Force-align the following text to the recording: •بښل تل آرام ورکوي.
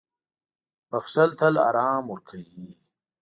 •بښل 0.89 1.29
تل 1.39 1.53
آرام 1.67 2.03
ورکوي. 2.13 2.69